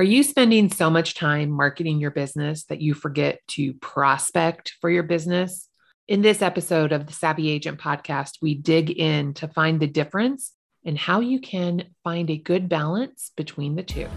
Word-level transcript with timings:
Are 0.00 0.12
you 0.12 0.22
spending 0.22 0.70
so 0.70 0.88
much 0.88 1.12
time 1.12 1.50
marketing 1.50 2.00
your 2.00 2.10
business 2.10 2.64
that 2.70 2.80
you 2.80 2.94
forget 2.94 3.40
to 3.48 3.74
prospect 3.74 4.72
for 4.80 4.88
your 4.88 5.02
business? 5.02 5.68
In 6.08 6.22
this 6.22 6.40
episode 6.40 6.92
of 6.92 7.06
the 7.06 7.12
Savvy 7.12 7.50
Agent 7.50 7.78
podcast, 7.78 8.38
we 8.40 8.54
dig 8.54 8.88
in 8.88 9.34
to 9.34 9.48
find 9.48 9.78
the 9.78 9.86
difference 9.86 10.52
and 10.86 10.96
how 10.96 11.20
you 11.20 11.38
can 11.38 11.84
find 12.02 12.30
a 12.30 12.38
good 12.38 12.66
balance 12.66 13.32
between 13.36 13.74
the 13.74 13.82
two. 13.82 14.08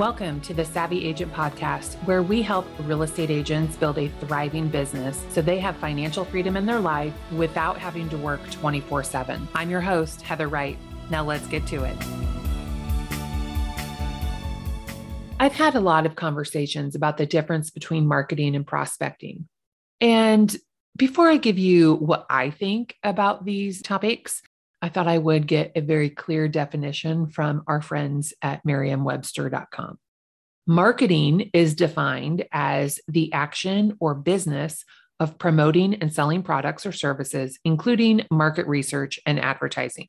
Welcome 0.00 0.40
to 0.40 0.54
the 0.54 0.64
Savvy 0.64 1.04
Agent 1.04 1.30
Podcast, 1.30 1.96
where 2.06 2.22
we 2.22 2.40
help 2.40 2.64
real 2.84 3.02
estate 3.02 3.28
agents 3.28 3.76
build 3.76 3.98
a 3.98 4.08
thriving 4.08 4.68
business 4.68 5.22
so 5.28 5.42
they 5.42 5.58
have 5.58 5.76
financial 5.76 6.24
freedom 6.24 6.56
in 6.56 6.64
their 6.64 6.80
life 6.80 7.12
without 7.32 7.76
having 7.76 8.08
to 8.08 8.16
work 8.16 8.40
24 8.50 9.02
7. 9.02 9.46
I'm 9.54 9.68
your 9.68 9.82
host, 9.82 10.22
Heather 10.22 10.48
Wright. 10.48 10.78
Now 11.10 11.22
let's 11.22 11.46
get 11.48 11.66
to 11.66 11.84
it. 11.84 11.98
I've 15.38 15.52
had 15.52 15.74
a 15.74 15.80
lot 15.80 16.06
of 16.06 16.16
conversations 16.16 16.94
about 16.94 17.18
the 17.18 17.26
difference 17.26 17.68
between 17.68 18.06
marketing 18.06 18.56
and 18.56 18.66
prospecting. 18.66 19.48
And 20.00 20.56
before 20.96 21.28
I 21.28 21.36
give 21.36 21.58
you 21.58 21.96
what 21.96 22.24
I 22.30 22.48
think 22.48 22.96
about 23.04 23.44
these 23.44 23.82
topics, 23.82 24.40
I 24.82 24.88
thought 24.88 25.08
I 25.08 25.18
would 25.18 25.46
get 25.46 25.72
a 25.76 25.80
very 25.80 26.10
clear 26.10 26.48
definition 26.48 27.26
from 27.26 27.62
our 27.66 27.82
friends 27.82 28.32
at 28.40 28.64
merriam-webster.com. 28.64 29.98
Marketing 30.66 31.50
is 31.52 31.74
defined 31.74 32.44
as 32.52 33.00
the 33.08 33.32
action 33.32 33.96
or 34.00 34.14
business 34.14 34.84
of 35.18 35.38
promoting 35.38 35.94
and 35.94 36.12
selling 36.12 36.42
products 36.42 36.86
or 36.86 36.92
services, 36.92 37.58
including 37.64 38.26
market 38.30 38.66
research 38.66 39.20
and 39.26 39.38
advertising. 39.38 40.08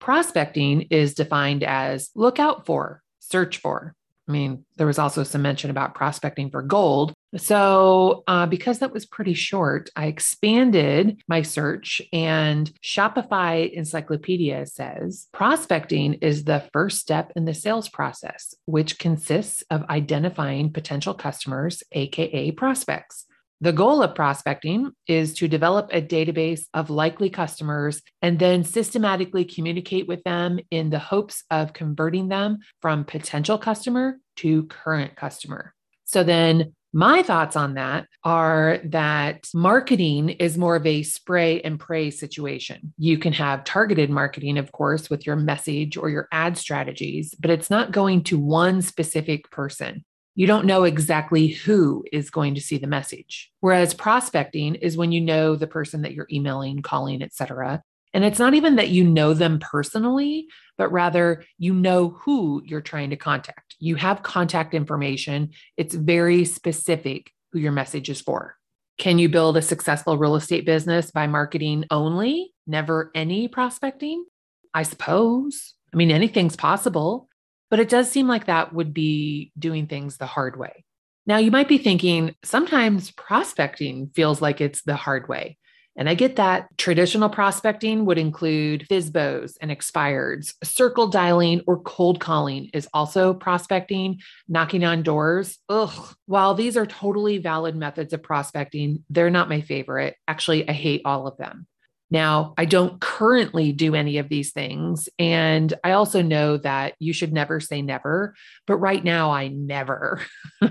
Prospecting 0.00 0.82
is 0.90 1.14
defined 1.14 1.62
as 1.62 2.10
look 2.14 2.38
out 2.38 2.66
for, 2.66 3.02
search 3.20 3.58
for, 3.58 3.94
I 4.30 4.32
mean, 4.32 4.64
there 4.76 4.86
was 4.86 5.00
also 5.00 5.24
some 5.24 5.42
mention 5.42 5.70
about 5.70 5.96
prospecting 5.96 6.50
for 6.50 6.62
gold. 6.62 7.12
So, 7.36 8.22
uh, 8.28 8.46
because 8.46 8.78
that 8.78 8.92
was 8.92 9.04
pretty 9.04 9.34
short, 9.34 9.90
I 9.96 10.06
expanded 10.06 11.20
my 11.26 11.42
search, 11.42 12.00
and 12.12 12.70
Shopify 12.80 13.72
Encyclopedia 13.72 14.66
says 14.66 15.26
prospecting 15.32 16.14
is 16.14 16.44
the 16.44 16.62
first 16.72 17.00
step 17.00 17.32
in 17.34 17.44
the 17.44 17.54
sales 17.54 17.88
process, 17.88 18.54
which 18.66 19.00
consists 19.00 19.64
of 19.68 19.82
identifying 19.90 20.72
potential 20.72 21.14
customers, 21.14 21.82
AKA 21.90 22.52
prospects. 22.52 23.26
The 23.62 23.72
goal 23.72 24.02
of 24.02 24.14
prospecting 24.14 24.92
is 25.06 25.34
to 25.34 25.46
develop 25.46 25.90
a 25.92 26.00
database 26.00 26.62
of 26.72 26.88
likely 26.88 27.28
customers 27.28 28.00
and 28.22 28.38
then 28.38 28.64
systematically 28.64 29.44
communicate 29.44 30.08
with 30.08 30.24
them 30.24 30.60
in 30.70 30.88
the 30.88 30.98
hopes 30.98 31.44
of 31.50 31.74
converting 31.74 32.28
them 32.28 32.60
from 32.80 33.04
potential 33.04 33.58
customer 33.58 34.16
to 34.36 34.64
current 34.64 35.14
customer. 35.14 35.74
So 36.04 36.24
then 36.24 36.74
my 36.94 37.22
thoughts 37.22 37.54
on 37.54 37.74
that 37.74 38.06
are 38.24 38.78
that 38.84 39.46
marketing 39.54 40.30
is 40.30 40.56
more 40.56 40.74
of 40.74 40.86
a 40.86 41.02
spray 41.02 41.60
and 41.60 41.78
pray 41.78 42.10
situation. 42.10 42.94
You 42.96 43.18
can 43.18 43.34
have 43.34 43.64
targeted 43.64 44.08
marketing, 44.08 44.56
of 44.56 44.72
course, 44.72 45.10
with 45.10 45.26
your 45.26 45.36
message 45.36 45.98
or 45.98 46.08
your 46.08 46.28
ad 46.32 46.56
strategies, 46.56 47.34
but 47.38 47.50
it's 47.50 47.68
not 47.68 47.92
going 47.92 48.24
to 48.24 48.38
one 48.38 48.80
specific 48.80 49.50
person 49.50 50.04
you 50.34 50.46
don't 50.46 50.66
know 50.66 50.84
exactly 50.84 51.48
who 51.48 52.04
is 52.12 52.30
going 52.30 52.54
to 52.54 52.60
see 52.60 52.78
the 52.78 52.86
message. 52.86 53.50
Whereas 53.60 53.94
prospecting 53.94 54.76
is 54.76 54.96
when 54.96 55.12
you 55.12 55.20
know 55.20 55.56
the 55.56 55.66
person 55.66 56.02
that 56.02 56.12
you're 56.12 56.28
emailing, 56.30 56.82
calling, 56.82 57.22
etc. 57.22 57.82
And 58.12 58.24
it's 58.24 58.38
not 58.38 58.54
even 58.54 58.76
that 58.76 58.88
you 58.88 59.04
know 59.04 59.34
them 59.34 59.58
personally, 59.58 60.46
but 60.76 60.90
rather 60.90 61.44
you 61.58 61.72
know 61.72 62.10
who 62.20 62.62
you're 62.64 62.80
trying 62.80 63.10
to 63.10 63.16
contact. 63.16 63.76
You 63.78 63.96
have 63.96 64.22
contact 64.22 64.74
information. 64.74 65.50
It's 65.76 65.94
very 65.94 66.44
specific 66.44 67.32
who 67.52 67.58
your 67.58 67.72
message 67.72 68.08
is 68.08 68.20
for. 68.20 68.56
Can 68.98 69.18
you 69.18 69.30
build 69.30 69.56
a 69.56 69.62
successful 69.62 70.18
real 70.18 70.36
estate 70.36 70.66
business 70.66 71.10
by 71.10 71.26
marketing 71.26 71.86
only, 71.90 72.52
never 72.66 73.10
any 73.14 73.48
prospecting? 73.48 74.26
I 74.74 74.82
suppose. 74.82 75.74
I 75.92 75.96
mean, 75.96 76.10
anything's 76.10 76.54
possible. 76.54 77.29
But 77.70 77.80
it 77.80 77.88
does 77.88 78.10
seem 78.10 78.26
like 78.26 78.46
that 78.46 78.72
would 78.72 78.92
be 78.92 79.52
doing 79.58 79.86
things 79.86 80.16
the 80.16 80.26
hard 80.26 80.58
way. 80.58 80.84
Now, 81.26 81.36
you 81.36 81.50
might 81.50 81.68
be 81.68 81.78
thinking 81.78 82.34
sometimes 82.42 83.10
prospecting 83.12 84.10
feels 84.14 84.42
like 84.42 84.60
it's 84.60 84.82
the 84.82 84.96
hard 84.96 85.28
way. 85.28 85.56
And 85.96 86.08
I 86.08 86.14
get 86.14 86.36
that 86.36 86.68
traditional 86.78 87.28
prospecting 87.28 88.06
would 88.06 88.16
include 88.16 88.86
FSBOs 88.88 89.56
and 89.60 89.70
expireds. 89.70 90.54
Circle 90.64 91.08
dialing 91.08 91.62
or 91.66 91.80
cold 91.82 92.20
calling 92.20 92.70
is 92.72 92.88
also 92.94 93.34
prospecting, 93.34 94.20
knocking 94.48 94.84
on 94.84 95.02
doors. 95.02 95.58
Ugh. 95.68 96.14
While 96.26 96.54
these 96.54 96.76
are 96.76 96.86
totally 96.86 97.38
valid 97.38 97.76
methods 97.76 98.12
of 98.12 98.22
prospecting, 98.22 99.04
they're 99.10 99.30
not 99.30 99.48
my 99.48 99.60
favorite. 99.60 100.16
Actually, 100.26 100.68
I 100.68 100.72
hate 100.72 101.02
all 101.04 101.26
of 101.26 101.36
them. 101.36 101.66
Now, 102.10 102.54
I 102.58 102.64
don't 102.64 103.00
currently 103.00 103.72
do 103.72 103.94
any 103.94 104.18
of 104.18 104.28
these 104.28 104.52
things. 104.52 105.08
And 105.18 105.72
I 105.84 105.92
also 105.92 106.22
know 106.22 106.56
that 106.58 106.94
you 106.98 107.12
should 107.12 107.32
never 107.32 107.60
say 107.60 107.82
never. 107.82 108.34
But 108.66 108.76
right 108.76 109.02
now, 109.02 109.30
I 109.30 109.48
never 109.48 110.22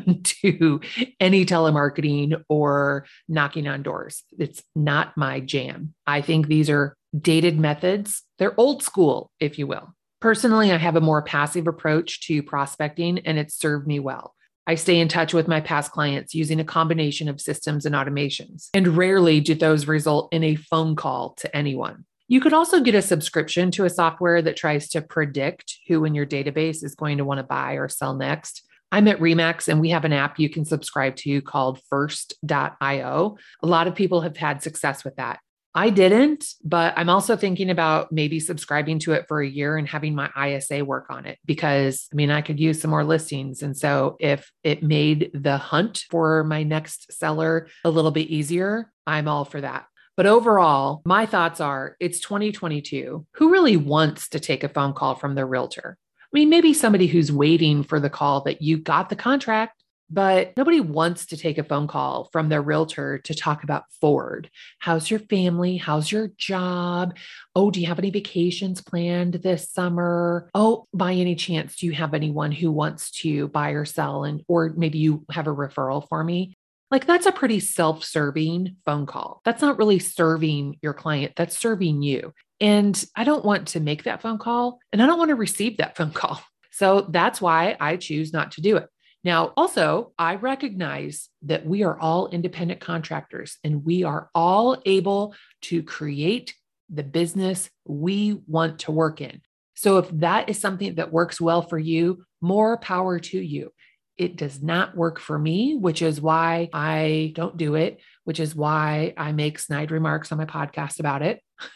do 0.44 0.82
any 1.20 1.46
telemarketing 1.46 2.44
or 2.50 3.06
knocking 3.28 3.68
on 3.68 3.84
doors. 3.84 4.24
It's 4.38 4.62
not 4.76 5.16
my 5.16 5.40
jam. 5.40 5.94
I 6.06 6.22
think 6.22 6.48
these 6.48 6.70
are 6.70 6.96
dated 7.20 7.60
methods. 7.60 8.24
They're 8.38 8.60
old 8.60 8.84
school, 8.84 9.32
if 9.40 9.58
you 9.58 9.66
will. 9.68 9.94
Personally, 10.20 10.72
I 10.72 10.78
have 10.78 10.98
a 10.98 11.02
more 11.02 11.22
passive 11.22 11.68
approach 11.68 12.28
to 12.28 12.44
prospecting, 12.44 13.20
and 13.20 13.40
it's 13.40 13.56
served 13.56 13.88
me 13.88 14.00
well. 14.00 14.36
I 14.68 14.76
stay 14.76 15.00
in 15.00 15.08
touch 15.08 15.34
with 15.34 15.48
my 15.48 15.62
past 15.62 15.92
clients 15.92 16.36
using 16.36 16.60
a 16.60 16.66
combination 16.66 17.28
of 17.28 17.42
systems 17.42 17.86
and 17.86 17.96
automations, 17.96 18.70
and 18.74 18.90
rarely 18.90 19.40
do 19.40 19.56
those 19.56 19.88
result 19.88 20.32
in 20.32 20.44
a 20.44 20.56
phone 20.56 20.96
call 20.96 21.34
to 21.40 21.56
anyone. 21.56 22.06
You 22.28 22.40
could 22.40 22.54
also 22.54 22.80
get 22.80 22.94
a 22.94 23.02
subscription 23.02 23.72
to 23.72 23.86
a 23.86 23.90
software 23.90 24.42
that 24.44 24.56
tries 24.56 24.90
to 24.90 25.02
predict 25.02 25.80
who 25.88 26.06
in 26.06 26.14
your 26.14 26.28
database 26.28 26.84
is 26.84 26.94
going 26.94 27.18
to 27.18 27.26
want 27.26 27.40
to 27.40 27.44
buy 27.44 27.74
or 27.74 27.90
sell 27.90 28.14
next. 28.14 28.64
I'm 28.92 29.08
at 29.08 29.20
Remax 29.20 29.68
and 29.68 29.82
we 29.82 29.90
have 29.90 30.06
an 30.06 30.14
app 30.14 30.40
you 30.40 30.50
can 30.50 30.66
subscribe 30.66 31.16
to 31.18 31.42
called 31.42 31.82
first.io. 31.90 33.38
A 33.64 33.68
lot 33.68 33.88
of 33.88 33.96
people 33.96 34.22
have 34.22 34.38
had 34.38 34.62
success 34.62 35.04
with 35.04 35.16
that. 35.16 35.40
I 35.76 35.92
didn't, 35.92 36.46
but 36.64 36.94
I'm 36.98 37.10
also 37.10 37.36
thinking 37.36 37.70
about 37.70 38.12
maybe 38.12 38.40
subscribing 38.40 39.00
to 39.00 39.14
it 39.14 39.26
for 39.28 39.40
a 39.40 39.48
year 39.48 39.78
and 39.78 39.88
having 39.88 40.16
my 40.16 40.30
ISA 40.36 40.84
work 40.84 41.08
on 41.10 41.26
it 41.26 41.38
because 41.46 42.08
I 42.12 42.16
mean, 42.16 42.32
I 42.32 42.42
could 42.42 42.60
use 42.60 42.82
some 42.82 42.90
more 42.90 43.04
listings. 43.04 43.62
And 43.62 43.78
so 43.78 44.18
if 44.20 44.52
it 44.64 44.82
made 44.82 45.30
the 45.34 45.58
hunt 45.58 46.06
for 46.10 46.44
my 46.44 46.64
next 46.64 47.14
seller 47.14 47.68
a 47.84 47.90
little 47.90 48.12
bit 48.12 48.30
easier, 48.30 48.92
I'm 49.06 49.28
all 49.28 49.46
for 49.46 49.62
that. 49.62 49.86
But 50.18 50.26
overall, 50.26 51.02
my 51.06 51.26
thoughts 51.26 51.62
are 51.62 51.96
it's 52.00 52.20
2022. 52.20 53.26
Who 53.36 53.52
really 53.52 53.78
wants 53.78 54.30
to 54.30 54.40
take 54.40 54.64
a 54.64 54.70
phone 54.70 54.94
call 54.94 55.16
from 55.16 55.36
their 55.36 55.48
realtor? 55.48 55.98
I 56.22 56.30
mean, 56.34 56.50
maybe 56.50 56.74
somebody 56.74 57.08
who's 57.08 57.32
waiting 57.32 57.84
for 57.84 58.00
the 58.00 58.10
call 58.10 58.42
that 58.42 58.62
you 58.62 58.78
got 58.78 59.10
the 59.10 59.16
contract 59.16 59.84
but 60.10 60.56
nobody 60.58 60.80
wants 60.80 61.28
to 61.28 61.38
take 61.38 61.58
a 61.58 61.64
phone 61.64 61.88
call 61.88 62.30
from 62.32 62.50
their 62.50 62.62
realtor 62.62 63.20
to 63.20 63.34
talk 63.36 63.64
about 63.64 63.84
Ford. 64.02 64.50
How's 64.80 65.10
your 65.10 65.20
family? 65.20 65.78
How's 65.78 66.12
your 66.12 66.30
job? 66.38 67.16
Oh, 67.56 67.72
do 67.72 67.80
you 67.80 67.88
have 67.88 68.00
any 68.00 68.10
vacations 68.10 68.82
planned 68.82 69.36
this 69.36 69.70
summer? 69.72 70.50
Oh, 70.54 70.86
by 70.94 71.14
any 71.14 71.36
chance, 71.36 71.76
do 71.76 71.86
you 71.86 71.92
have 71.94 72.14
anyone 72.14 72.52
who 72.52 72.72
wants 72.72 73.12
to 73.22 73.48
buy 73.50 73.72
or 73.72 73.86
sell? 73.86 74.24
And, 74.24 74.44
or 74.48 74.74
maybe 74.76 74.98
you 74.98 75.26
have 75.32 75.48
a 75.48 75.56
referral 75.56 76.08
for 76.08 76.24
me. 76.24 76.56
Like 76.92 77.06
that's 77.06 77.28
a 77.28 77.32
pretty 77.32 77.60
self 77.60 78.04
serving 78.04 78.78
phone 78.86 79.06
call. 79.06 79.42
That's 79.46 79.62
not 79.62 79.78
really 79.78 80.00
serving 80.00 80.78
your 80.82 80.94
client, 80.94 81.34
that's 81.36 81.58
serving 81.58 82.02
you. 82.02 82.34
And 82.60 83.04
I 83.16 83.24
don't 83.24 83.46
want 83.46 83.70
to 83.70 83.80
make 83.80 84.04
that 84.04 84.22
phone 84.22 84.38
call 84.38 84.80
and 84.92 85.02
I 85.02 85.06
don't 85.06 85.20
want 85.20 85.30
to 85.30 85.36
receive 85.36 85.78
that 85.78 85.96
phone 85.96 86.12
call. 86.12 86.42
So 86.72 87.08
that's 87.10 87.42
why 87.42 87.76
I 87.80 87.98
choose 87.98 88.34
not 88.34 88.54
to 88.54 88.62
do 88.62 88.78
it. 88.78 88.88
Now, 89.24 89.52
also, 89.58 90.14
I 90.18 90.36
recognize 90.36 91.30
that 91.42 91.66
we 91.66 91.84
are 91.84 92.00
all 92.00 92.30
independent 92.30 92.80
contractors 92.80 93.58
and 93.64 93.84
we 93.84 94.04
are 94.04 94.30
all 94.34 94.82
able 94.86 95.36
to 95.64 95.84
create 95.84 96.56
the 96.90 97.04
business 97.04 97.70
we 97.86 98.40
want 98.48 98.80
to 98.80 98.92
work 98.92 99.20
in. 99.20 99.42
So, 99.76 99.98
if 99.98 100.10
that 100.20 100.50
is 100.50 100.60
something 100.60 100.96
that 100.96 101.12
works 101.12 101.40
well 101.42 101.62
for 101.62 101.78
you, 101.78 102.24
more 102.42 102.78
power 102.78 103.20
to 103.20 103.40
you. 103.40 103.72
It 104.18 104.36
does 104.36 104.62
not 104.62 104.96
work 104.96 105.20
for 105.20 105.38
me, 105.38 105.76
which 105.76 106.02
is 106.02 106.20
why 106.20 106.70
I 106.74 107.32
don't 107.36 107.56
do 107.58 107.76
it, 107.76 108.00
which 108.24 108.40
is 108.40 108.56
why 108.56 109.14
I 109.18 109.32
make 109.32 109.60
snide 109.60 109.92
remarks 109.92 110.32
on 110.32 110.38
my 110.38 110.46
podcast 110.46 111.00
about 111.00 111.22
it. 111.22 111.42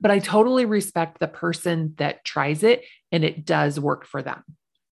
but 0.00 0.10
I 0.10 0.18
totally 0.20 0.64
respect 0.64 1.18
the 1.18 1.28
person 1.28 1.94
that 1.98 2.24
tries 2.24 2.62
it 2.62 2.84
and 3.12 3.24
it 3.24 3.44
does 3.44 3.78
work 3.78 4.06
for 4.06 4.22
them. 4.22 4.42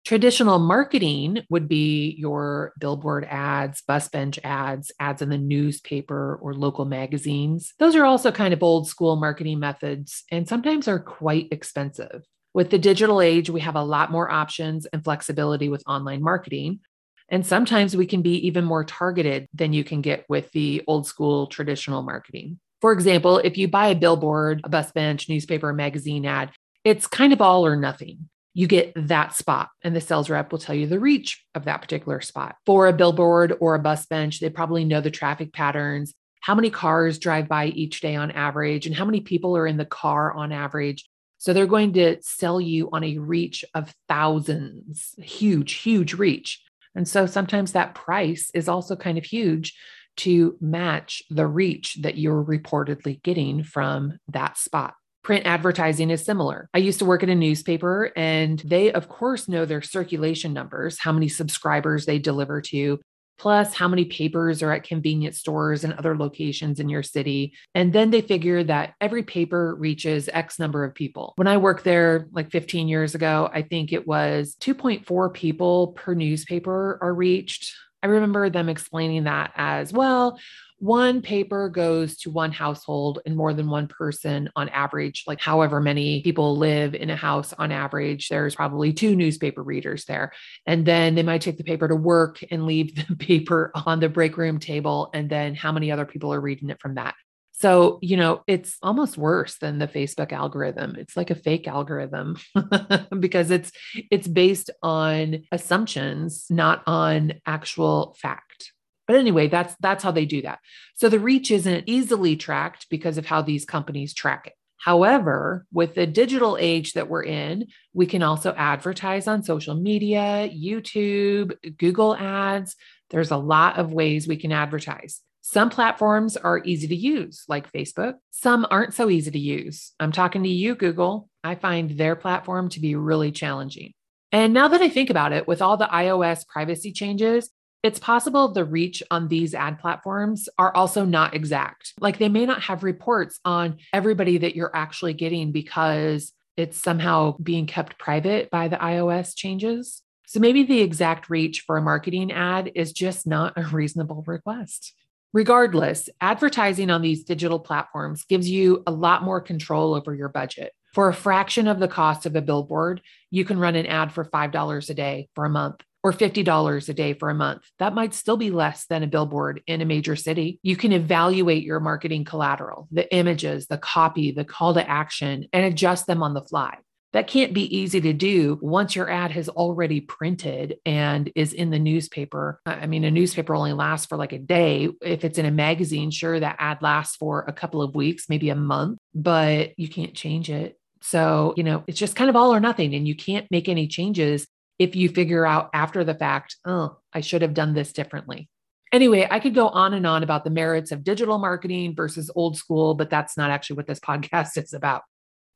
Traditional 0.05 0.59
marketing 0.59 1.45
would 1.50 1.69
be 1.69 2.15
your 2.17 2.73
billboard 2.77 3.23
ads, 3.23 3.81
bus 3.83 4.09
bench 4.09 4.38
ads, 4.44 4.91
ads 5.00 5.21
in 5.21 5.29
the 5.29 5.38
newspaper 5.38 6.38
or 6.41 6.53
local 6.53 6.83
magazines. 6.83 7.73
Those 7.79 7.95
are 7.95 8.03
also 8.03 8.29
kind 8.29 8.53
of 8.53 8.61
old 8.61 8.85
school 8.89 9.15
marketing 9.15 9.59
methods 9.59 10.25
and 10.29 10.45
sometimes 10.45 10.89
are 10.89 11.00
quite 11.00 11.47
expensive. 11.51 12.25
With 12.53 12.69
the 12.69 12.77
digital 12.77 13.21
age, 13.21 13.50
we 13.50 13.61
have 13.61 13.77
a 13.77 13.83
lot 13.83 14.11
more 14.11 14.29
options 14.29 14.85
and 14.88 15.01
flexibility 15.01 15.69
with 15.69 15.83
online 15.88 16.21
marketing. 16.21 16.81
And 17.29 17.47
sometimes 17.47 17.95
we 17.95 18.05
can 18.05 18.21
be 18.21 18.45
even 18.45 18.65
more 18.65 18.83
targeted 18.83 19.47
than 19.53 19.71
you 19.71 19.85
can 19.85 20.01
get 20.01 20.25
with 20.27 20.51
the 20.51 20.83
old 20.85 21.07
school 21.07 21.47
traditional 21.47 22.03
marketing. 22.03 22.59
For 22.81 22.91
example, 22.91 23.38
if 23.38 23.57
you 23.57 23.69
buy 23.69 23.88
a 23.88 23.95
billboard, 23.95 24.59
a 24.65 24.69
bus 24.69 24.91
bench, 24.91 25.29
newspaper, 25.29 25.71
magazine 25.71 26.25
ad, 26.25 26.51
it's 26.83 27.07
kind 27.07 27.31
of 27.31 27.41
all 27.41 27.65
or 27.65 27.77
nothing 27.77 28.27
you 28.53 28.67
get 28.67 28.94
that 28.95 29.35
spot 29.35 29.69
and 29.81 29.95
the 29.95 30.01
sales 30.01 30.29
rep 30.29 30.51
will 30.51 30.59
tell 30.59 30.75
you 30.75 30.85
the 30.85 31.00
reach 31.00 31.44
of 31.55 31.65
that 31.65 31.81
particular 31.81 32.21
spot. 32.21 32.55
For 32.65 32.88
a 32.88 32.94
billboard 32.94 33.55
or 33.59 33.75
a 33.75 33.79
bus 33.79 34.05
bench, 34.05 34.39
they 34.39 34.50
probably 34.50 34.85
know 34.85 35.01
the 35.01 35.11
traffic 35.11 35.53
patterns, 35.53 36.13
how 36.41 36.53
many 36.53 36.69
cars 36.69 37.17
drive 37.17 37.47
by 37.47 37.67
each 37.67 38.01
day 38.01 38.15
on 38.15 38.29
average, 38.31 38.85
and 38.85 38.95
how 38.95 39.05
many 39.05 39.21
people 39.21 39.57
are 39.57 39.65
in 39.65 39.77
the 39.77 39.85
car 39.85 40.33
on 40.33 40.51
average. 40.51 41.09
So 41.39 41.51
they're 41.51 41.65
going 41.65 41.94
to 41.94 42.17
sell 42.21 42.61
you 42.61 42.89
on 42.94 43.03
a 43.03 43.17
reach 43.17 43.65
of 43.73 43.94
thousands, 44.07 45.15
huge, 45.17 45.73
huge 45.73 46.13
reach. 46.13 46.61
And 46.95 47.07
so 47.07 47.25
sometimes 47.25 47.71
that 47.71 47.95
price 47.95 48.51
is 48.53 48.69
also 48.69 48.95
kind 48.95 49.17
of 49.17 49.25
huge 49.25 49.75
to 50.17 50.55
match 50.61 51.23
the 51.29 51.47
reach 51.47 51.95
that 52.01 52.17
you're 52.17 52.44
reportedly 52.44 53.21
getting 53.23 53.63
from 53.63 54.19
that 54.27 54.57
spot. 54.57 54.94
Print 55.24 55.46
advertising 55.46 56.10
is 56.10 56.25
similar. 56.25 56.70
I 56.74 56.80
used 56.80 57.00
to 57.00 57.06
work 57.06 57.24
at 57.24 57.30
a 57.30 57.36
newspaper, 57.36 58.12
and 58.18 58.60
they, 58.60 58.92
of 58.92 59.08
course, 59.08 59.48
know 59.48 59.64
their 59.64 59.81
circulation 59.81 60.52
numbers, 60.52 61.00
how 61.00 61.14
many 61.14 61.30
subscribers 61.30 62.06
they 62.06 62.20
deliver 62.20 62.60
to, 62.62 63.00
plus 63.38 63.74
how 63.74 63.88
many 63.88 64.04
papers 64.04 64.62
are 64.62 64.74
at 64.74 64.84
convenience 64.84 65.40
stores 65.40 65.86
and 65.86 65.94
other 65.94 66.18
locations 66.18 66.80
in 66.81 66.90
your 66.90 67.04
city. 67.04 67.54
And 67.74 67.94
then 67.94 68.12
they 68.12 68.22
figure 68.22 68.66
that 68.66 68.96
every 69.00 69.24
paper 69.24 69.75
reaches 69.75 70.30
X 70.31 70.60
number 70.60 70.84
of 70.84 70.94
people. 70.94 71.31
When 71.38 71.48
I 71.48 71.56
worked 71.56 71.86
there 71.86 72.28
like 72.34 72.52
15 72.52 72.90
years 72.90 73.16
ago, 73.16 73.50
I 73.52 73.62
think 73.62 73.94
it 73.94 74.06
was 74.06 74.58
2.4 74.60 75.34
people 75.34 75.88
per 75.94 76.14
newspaper 76.14 77.00
are 77.02 77.14
reached. 77.14 77.74
I 78.03 78.07
remember 78.07 78.50
them 78.50 78.69
explaining 78.69 79.23
that 79.23 79.53
as 79.55 79.91
well 79.91 80.38
one 80.83 81.21
paper 81.21 81.69
goes 81.69 82.17
to 82.17 82.29
one 82.29 82.51
household 82.51 83.19
and 83.25 83.38
more 83.38 83.53
than 83.53 83.69
one 83.69 83.88
person 83.88 84.50
on 84.53 84.67
average, 84.67 85.23
like 85.25 85.39
however 85.39 85.79
many 85.79 86.21
people 86.23 86.57
live 86.57 86.94
in 86.94 87.09
a 87.09 87.15
house 87.15 87.53
on 87.57 87.71
average, 87.71 88.27
there's 88.27 88.55
probably 88.55 88.91
two 88.91 89.15
newspaper 89.15 89.63
readers 89.63 90.03
there. 90.03 90.33
And 90.67 90.85
then 90.85 91.15
they 91.15 91.23
might 91.23 91.39
take 91.39 91.55
the 91.55 91.63
paper 91.63 91.88
to 91.88 91.95
work 91.95 92.44
and 92.51 92.65
leave 92.65 92.95
the 92.95 93.15
paper 93.19 93.71
on 93.73 94.01
the 94.01 94.09
break 94.09 94.35
room 94.35 94.59
table. 94.59 95.09
And 95.13 95.29
then 95.29 95.55
how 95.55 95.71
many 95.71 95.89
other 95.89 96.05
people 96.05 96.33
are 96.33 96.41
reading 96.41 96.69
it 96.69 96.81
from 96.81 96.95
that? 96.95 97.15
So, 97.63 97.98
you 98.01 98.18
know, 98.18 98.42
it's 98.45 98.77
almost 98.83 99.18
worse 99.18 99.57
than 99.57 99.80
the 99.80 99.88
Facebook 99.88 100.33
algorithm. 100.33 100.98
It's 100.98 101.15
like 101.15 101.30
a 101.30 101.36
fake 101.36 101.65
algorithm 101.65 102.38
because 103.21 103.51
it's 103.51 103.71
it's 104.12 104.27
based 104.27 104.69
on 104.83 105.44
assumptions, 105.50 106.45
not 106.50 106.83
on 106.88 107.36
actual 107.45 108.18
fact. 108.19 108.74
But 109.07 109.15
anyway, 109.15 109.48
that's 109.48 109.75
that's 109.80 110.04
how 110.04 110.12
they 110.12 110.25
do 110.25 110.42
that. 110.42 110.60
So 110.95 111.07
the 111.07 111.21
reach 111.21 111.51
isn't 111.51 111.86
easily 111.88 112.36
tracked 112.36 112.88
because 112.89 113.18
of 113.18 113.25
how 113.25 113.42
these 113.42 113.63
companies 113.63 114.13
track 114.13 114.48
it. 114.48 114.54
However, 114.75 115.65
with 115.71 115.95
the 115.95 116.06
digital 116.06 116.57
age 116.60 116.92
that 116.95 117.07
we're 117.07 117.24
in, 117.24 117.68
we 117.94 118.07
can 118.07 118.24
also 118.24 118.54
advertise 118.57 119.25
on 119.25 119.42
social 119.42 119.75
media, 119.75 120.50
YouTube, 120.54 121.77
Google 121.77 122.13
Ads. 122.13 122.75
There's 123.10 123.31
a 123.31 123.38
lot 123.38 123.80
of 123.80 123.94
ways 123.94 124.27
we 124.27 124.36
can 124.36 124.51
advertise. 124.51 125.21
Some 125.45 125.69
platforms 125.69 126.38
are 126.38 126.63
easy 126.63 126.88
to 126.88 126.95
use, 126.95 127.44
like 127.50 127.69
Facebook. 127.69 128.13
Some 128.31 128.66
aren't 128.72 128.94
so 128.94 129.10
easy 129.10 129.30
to 129.30 129.38
use. 129.38 129.92
I'm 130.00 130.13
talking 130.13 130.42
to 130.44 130.50
you, 130.50 130.74
Google. 130.74 131.28
I 131.44 131.56
find 131.56 131.92
their 131.92 132.16
platform 132.16 132.69
to 132.69 132.80
be 132.80 132.95
really 132.95 133.30
challenging. 133.34 133.92
And 134.31 134.54
now 134.54 134.69
that 134.69 134.81
I 134.81 134.88
think 134.88 135.10
about 135.10 135.34
it, 135.34 135.45
with 135.45 135.62
all 135.62 135.75
the 135.75 135.86
iOS 135.88 136.48
privacy 136.48 136.94
changes, 136.94 137.50
it's 137.84 138.00
possible 138.00 138.48
the 138.48 138.63
reach 138.63 139.04
on 139.12 139.28
these 139.28 139.54
ad 139.54 139.80
platforms 139.80 140.48
are 140.57 140.74
also 140.74 141.04
not 141.04 141.36
exact. 141.36 141.94
Like 142.00 142.19
they 142.19 142.30
may 142.30 142.46
not 142.46 142.62
have 142.62 142.81
reports 142.81 143.42
on 143.44 143.80
everybody 143.92 144.38
that 144.38 144.56
you're 144.56 144.74
actually 144.74 145.13
getting 145.13 145.51
because 145.51 146.31
it's 146.56 146.78
somehow 146.78 147.36
being 147.44 147.66
kept 147.66 148.00
private 148.00 148.50
by 148.50 148.69
the 148.69 148.78
iOS 148.78 149.36
changes. 149.36 150.04
So 150.25 150.39
maybe 150.39 150.63
the 150.63 150.80
exact 150.80 151.30
reach 151.30 151.66
for 151.68 151.75
a 151.75 151.81
marketing 151.81 152.31
ad 152.31 152.72
is 152.75 152.94
just 152.94 153.28
not 153.28 153.57
a 153.57 153.63
reasonable 153.63 154.24
request. 154.25 154.94
Regardless, 155.33 156.09
advertising 156.21 156.91
on 156.91 157.01
these 157.01 157.24
digital 157.24 157.59
platforms 157.59 158.24
gives 158.24 158.47
you 158.47 158.83
a 158.85 158.91
lot 158.91 159.24
more 159.24 159.41
control 159.41 159.95
over 159.95 160.13
your 160.13 160.30
budget. 160.30 160.74
For 160.94 161.09
a 161.09 161.13
fraction 161.13 161.68
of 161.68 161.80
the 161.80 161.88
cost 161.88 162.27
of 162.27 162.35
a 162.35 162.41
billboard, 162.41 163.01
you 163.31 163.44
can 163.44 163.57
run 163.57 163.75
an 163.75 163.88
ad 163.88 164.12
for 164.12 164.25
$5 164.25 164.89
a 164.89 164.94
day 164.94 165.30
for 165.33 165.45
a 165.45 165.50
month 165.50 165.77
or 166.03 166.13
$50 166.13 166.89
a 166.89 166.94
day 166.94 167.13
for 167.13 167.31
a 167.31 167.35
month. 167.35 167.63
That 167.80 167.95
might 167.95 168.13
still 168.13 168.38
be 168.38 168.51
less 168.51 168.85
than 168.85 169.01
a 169.01 169.07
billboard 169.07 169.63
in 169.65 169.81
a 169.81 169.85
major 169.85 170.15
city. 170.15 170.59
You 170.62 170.75
can 170.75 170.91
evaluate 170.91 171.63
your 171.63 171.79
marketing 171.79 172.25
collateral, 172.25 172.88
the 172.91 173.12
images, 173.12 173.65
the 173.65 173.79
copy, 173.79 174.31
the 174.31 174.45
call 174.45 174.75
to 174.75 174.88
action, 174.88 175.47
and 175.51 175.65
adjust 175.65 176.06
them 176.06 176.21
on 176.21 176.36
the 176.36 176.44
fly. 176.44 176.77
That 177.13 177.27
can't 177.27 177.54
be 177.54 177.75
easy 177.75 178.01
to 178.01 178.12
do 178.12 178.57
once 178.60 178.95
your 178.95 179.07
ad 179.07 179.31
has 179.31 179.48
already 179.48 180.01
printed 180.01 180.77
and 180.83 181.31
is 181.36 181.54
in 181.54 181.69
the 181.69 181.77
newspaper. 181.77 182.60
I 182.65 182.88
mean, 182.88 183.04
a 183.04 183.12
newspaper 183.12 183.54
only 183.54 183.74
lasts 183.74 184.07
for 184.07 184.18
like 184.18 184.33
a 184.33 184.39
day. 184.39 184.89
If 185.00 185.24
it's 185.24 185.38
in 185.38 185.45
a 185.45 185.51
magazine, 185.51 186.10
sure, 186.10 186.39
that 186.39 186.56
ad 186.57 186.80
lasts 186.81 187.15
for 187.15 187.45
a 187.48 187.54
couple 187.54 187.83
of 187.83 187.94
weeks, 187.94 188.30
maybe 188.30 188.50
a 188.50 188.56
month, 188.56 188.98
but 189.13 189.77
you 189.77 189.88
can't 189.88 190.15
change 190.15 190.50
it. 190.50 190.80
So, 191.01 191.54
you 191.56 191.63
know, 191.63 191.83
it's 191.86 192.00
just 192.00 192.15
kind 192.15 192.31
of 192.31 192.36
all 192.36 192.54
or 192.54 192.60
nothing, 192.60 192.95
and 192.95 193.07
you 193.07 193.15
can't 193.15 193.45
make 193.51 193.69
any 193.69 193.88
changes 193.88 194.48
if 194.80 194.95
you 194.95 195.07
figure 195.07 195.45
out 195.45 195.69
after 195.74 196.04
the 196.04 196.15
fact, 196.15 196.56
oh, 196.65 196.98
I 197.13 197.21
should 197.21 197.44
have 197.44 197.54
done 197.54 197.74
this 197.74 197.94
differently. 197.94 198.50
Anyway, 198.92 199.27
I 199.30 199.39
could 199.39 199.54
go 199.54 199.68
on 199.69 199.94
and 199.94 200.07
on 200.07 200.24
about 200.24 200.44
the 200.44 200.50
merits 200.50 200.92
of 200.92 201.04
digital 201.04 201.38
marketing 201.38 201.95
versus 201.95 202.31
old 202.36 202.57
school, 202.57 202.95
but 202.95 203.10
that's 203.10 203.38
not 203.38 203.51
actually 203.51 203.75
what 203.75 203.88
this 203.88 204.00
podcast 204.01 204.57
is 204.57 204.74
about. 204.74 205.04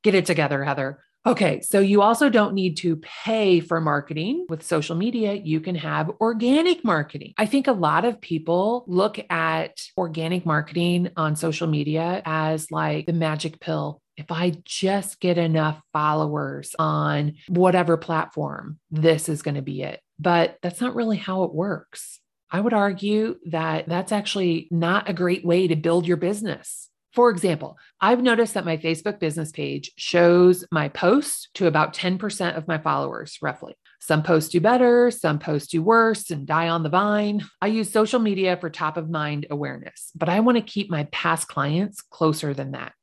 Get 0.03 0.15
it 0.15 0.25
together, 0.25 0.63
Heather. 0.63 0.99
Okay, 1.27 1.59
so 1.59 1.81
you 1.81 2.01
also 2.01 2.29
don't 2.29 2.53
need 2.53 2.77
to 2.77 2.95
pay 2.95 3.59
for 3.59 3.81
marketing 3.81 4.45
with 4.47 4.63
social 4.63 4.95
media. 4.95 5.33
You 5.33 5.59
can 5.59 5.75
have 5.75 6.09
organic 6.21 6.85
marketing. 6.85 7.33
I 7.37 7.45
think 7.45 7.67
a 7.67 7.73
lot 7.73 8.05
of 8.05 8.21
people 8.21 8.85
look 8.87 9.19
at 9.29 9.81
organic 9.97 10.45
marketing 10.45 11.09
on 11.17 11.35
social 11.35 11.67
media 11.67 12.21
as 12.23 12.71
like 12.71 13.07
the 13.07 13.13
magic 13.13 13.59
pill 13.59 14.01
if 14.15 14.31
I 14.31 14.53
just 14.65 15.19
get 15.19 15.37
enough 15.37 15.79
followers 15.93 16.75
on 16.79 17.35
whatever 17.49 17.97
platform, 17.97 18.79
this 18.89 19.29
is 19.29 19.43
going 19.43 19.55
to 19.55 19.61
be 19.61 19.83
it. 19.83 20.01
But 20.17 20.57
that's 20.63 20.81
not 20.81 20.95
really 20.95 21.17
how 21.17 21.43
it 21.43 21.53
works. 21.53 22.19
I 22.49 22.59
would 22.61 22.73
argue 22.73 23.35
that 23.47 23.87
that's 23.87 24.11
actually 24.11 24.69
not 24.71 25.09
a 25.09 25.13
great 25.13 25.45
way 25.45 25.67
to 25.67 25.75
build 25.75 26.07
your 26.07 26.17
business. 26.17 26.89
For 27.17 27.31
example, 27.31 27.79
I've 27.99 28.21
noticed 28.21 28.53
that 28.53 28.63
my 28.63 28.77
Facebook 28.77 29.19
business 29.19 29.51
page 29.51 29.89
shows 29.97 30.63
my 30.71 30.87
posts 30.89 31.49
to 31.55 31.65
about 31.65 31.95
10% 31.95 32.55
of 32.55 32.67
my 32.67 32.77
followers, 32.77 33.39
roughly. 33.41 33.73
Some 33.99 34.21
posts 34.21 34.51
do 34.51 34.61
better, 34.61 35.09
some 35.09 35.39
posts 35.39 35.69
do 35.69 35.81
worse 35.81 36.29
and 36.29 36.45
die 36.45 36.69
on 36.69 36.83
the 36.83 36.89
vine. 36.89 37.43
I 37.59 37.67
use 37.69 37.91
social 37.91 38.19
media 38.19 38.55
for 38.55 38.69
top 38.69 38.97
of 38.97 39.09
mind 39.09 39.47
awareness, 39.49 40.11
but 40.13 40.29
I 40.29 40.41
want 40.41 40.59
to 40.59 40.61
keep 40.63 40.91
my 40.91 41.05
past 41.11 41.47
clients 41.47 42.01
closer 42.01 42.53
than 42.53 42.73
that. 42.73 42.93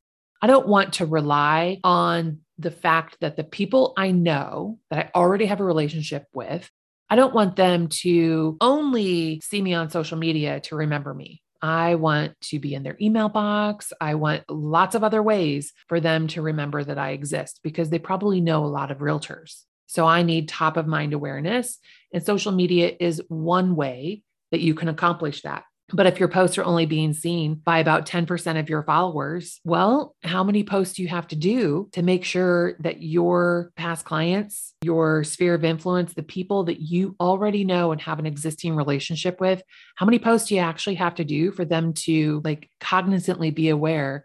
I 0.40 0.46
don't 0.46 0.68
want 0.68 0.92
to 0.92 1.06
rely 1.06 1.80
on 1.82 2.38
the 2.56 2.70
fact 2.70 3.16
that 3.20 3.36
the 3.36 3.42
people 3.42 3.94
I 3.96 4.12
know 4.12 4.78
that 4.90 5.06
I 5.06 5.18
already 5.18 5.46
have 5.46 5.58
a 5.58 5.64
relationship 5.64 6.26
with, 6.32 6.70
I 7.10 7.16
don't 7.16 7.34
want 7.34 7.56
them 7.56 7.88
to 8.02 8.58
only 8.60 9.40
see 9.40 9.60
me 9.60 9.74
on 9.74 9.90
social 9.90 10.18
media 10.18 10.60
to 10.60 10.76
remember 10.76 11.12
me. 11.12 11.40
I 11.64 11.94
want 11.94 12.38
to 12.42 12.58
be 12.58 12.74
in 12.74 12.82
their 12.82 12.98
email 13.00 13.30
box. 13.30 13.90
I 13.98 14.16
want 14.16 14.42
lots 14.50 14.94
of 14.94 15.02
other 15.02 15.22
ways 15.22 15.72
for 15.88 15.98
them 15.98 16.26
to 16.28 16.42
remember 16.42 16.84
that 16.84 16.98
I 16.98 17.12
exist 17.12 17.60
because 17.62 17.88
they 17.88 17.98
probably 17.98 18.42
know 18.42 18.66
a 18.66 18.66
lot 18.66 18.90
of 18.90 18.98
realtors. 18.98 19.62
So 19.86 20.06
I 20.06 20.24
need 20.24 20.46
top 20.46 20.76
of 20.76 20.86
mind 20.86 21.14
awareness, 21.14 21.78
and 22.12 22.22
social 22.22 22.52
media 22.52 22.92
is 23.00 23.22
one 23.28 23.76
way 23.76 24.20
that 24.50 24.60
you 24.60 24.74
can 24.74 24.90
accomplish 24.90 25.40
that. 25.40 25.64
But 25.94 26.06
if 26.06 26.18
your 26.18 26.28
posts 26.28 26.58
are 26.58 26.64
only 26.64 26.86
being 26.86 27.12
seen 27.12 27.54
by 27.54 27.78
about 27.78 28.04
10% 28.04 28.58
of 28.58 28.68
your 28.68 28.82
followers, 28.82 29.60
well, 29.64 30.16
how 30.24 30.42
many 30.42 30.64
posts 30.64 30.96
do 30.96 31.02
you 31.02 31.08
have 31.08 31.28
to 31.28 31.36
do 31.36 31.88
to 31.92 32.02
make 32.02 32.24
sure 32.24 32.74
that 32.80 33.00
your 33.00 33.70
past 33.76 34.04
clients, 34.04 34.74
your 34.82 35.22
sphere 35.22 35.54
of 35.54 35.64
influence, 35.64 36.12
the 36.12 36.24
people 36.24 36.64
that 36.64 36.80
you 36.80 37.14
already 37.20 37.64
know 37.64 37.92
and 37.92 38.00
have 38.00 38.18
an 38.18 38.26
existing 38.26 38.74
relationship 38.74 39.40
with, 39.40 39.62
how 39.94 40.04
many 40.04 40.18
posts 40.18 40.48
do 40.48 40.56
you 40.56 40.60
actually 40.60 40.96
have 40.96 41.14
to 41.14 41.24
do 41.24 41.52
for 41.52 41.64
them 41.64 41.92
to 41.92 42.42
like 42.44 42.68
cognizantly 42.80 43.54
be 43.54 43.68
aware, 43.68 44.24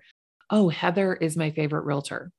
oh, 0.50 0.70
Heather 0.70 1.14
is 1.14 1.38
my 1.38 1.52
favorite 1.52 1.86
realtor. 1.86 2.32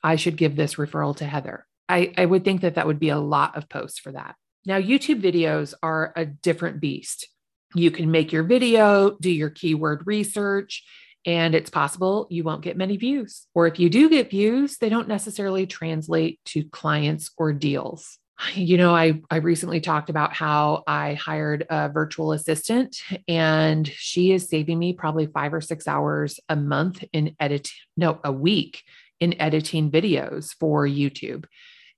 I 0.00 0.14
should 0.14 0.36
give 0.36 0.54
this 0.54 0.76
referral 0.76 1.16
to 1.16 1.24
Heather. 1.24 1.66
I, 1.88 2.12
I 2.16 2.24
would 2.24 2.44
think 2.44 2.60
that 2.60 2.76
that 2.76 2.86
would 2.86 3.00
be 3.00 3.08
a 3.08 3.18
lot 3.18 3.56
of 3.56 3.68
posts 3.68 3.98
for 3.98 4.12
that. 4.12 4.36
Now, 4.64 4.78
YouTube 4.78 5.20
videos 5.20 5.74
are 5.82 6.12
a 6.14 6.24
different 6.24 6.80
beast. 6.80 7.28
You 7.74 7.90
can 7.90 8.10
make 8.10 8.32
your 8.32 8.44
video, 8.44 9.16
do 9.20 9.30
your 9.30 9.50
keyword 9.50 10.06
research, 10.06 10.84
and 11.26 11.54
it's 11.54 11.70
possible 11.70 12.28
you 12.30 12.44
won't 12.44 12.62
get 12.62 12.76
many 12.76 12.96
views. 12.96 13.46
Or 13.54 13.66
if 13.66 13.80
you 13.80 13.90
do 13.90 14.08
get 14.08 14.30
views, 14.30 14.78
they 14.78 14.88
don't 14.88 15.08
necessarily 15.08 15.66
translate 15.66 16.40
to 16.46 16.64
clients 16.64 17.30
or 17.36 17.52
deals. 17.52 18.18
You 18.54 18.76
know, 18.76 18.94
I, 18.94 19.22
I 19.30 19.36
recently 19.36 19.80
talked 19.80 20.10
about 20.10 20.34
how 20.34 20.84
I 20.86 21.14
hired 21.14 21.64
a 21.70 21.88
virtual 21.88 22.32
assistant, 22.32 23.00
and 23.26 23.88
she 23.88 24.32
is 24.32 24.50
saving 24.50 24.78
me 24.78 24.92
probably 24.92 25.26
five 25.26 25.54
or 25.54 25.62
six 25.62 25.88
hours 25.88 26.38
a 26.50 26.54
month 26.54 27.02
in 27.14 27.34
edit, 27.40 27.70
no, 27.96 28.20
a 28.22 28.30
week 28.30 28.82
in 29.20 29.40
editing 29.40 29.90
videos 29.90 30.54
for 30.60 30.86
YouTube. 30.86 31.46